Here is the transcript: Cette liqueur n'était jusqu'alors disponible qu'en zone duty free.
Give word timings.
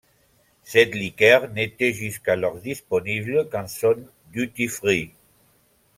Cette 0.63 0.95
liqueur 0.95 1.49
n'était 1.51 1.93
jusqu'alors 1.93 2.59
disponible 2.59 3.47
qu'en 3.49 3.67
zone 3.67 4.07
duty 4.31 4.67
free. 4.67 5.11